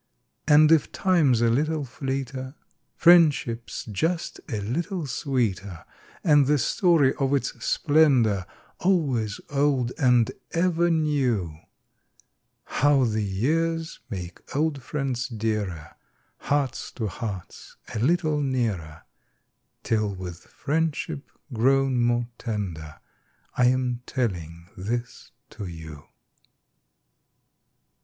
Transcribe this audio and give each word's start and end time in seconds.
y\AJD 0.47 0.71
if 0.71 0.91
time's 0.91 1.41
a 1.41 1.49
little 1.51 1.83
/ 1.83 1.83
V 1.83 1.87
fleeter, 1.91 2.55
friendship 2.95 3.65
s 3.67 3.85
just 3.91 4.39
a 4.49 4.59
little 4.59 5.03
sxx>eeter, 5.03 5.85
And 6.23 6.47
the 6.47 6.55
storp 6.57 7.13
o" 7.19 7.35
its 7.35 7.49
splendor 7.63 8.47
AlvOaps 8.79 9.39
old 9.51 9.91
and 9.99 10.31
eVer 10.55 10.91
neu); 10.91 11.55
Hovc> 12.81 13.13
the 13.13 13.41
pears 13.41 13.99
make 14.09 14.55
old 14.55 14.81
friends 14.81 15.29
dearet~, 15.29 15.93
Hearts 16.37 16.91
to 16.93 17.05
hearts 17.05 17.77
a 17.93 17.99
little 17.99 18.41
nearer 18.41 19.03
Till 19.83 20.15
voith 20.15 20.47
friendship 20.47 21.29
pro>xm 21.53 21.93
more 21.99 22.27
tender 22.39 22.95
I 23.55 23.65
am 23.67 24.01
tellina 24.07 24.67
this 24.75 25.29
to 25.51 25.65
ou. 25.65 26.07